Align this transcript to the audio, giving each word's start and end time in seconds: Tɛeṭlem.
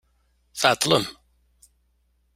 Tɛeṭlem. 0.59 1.05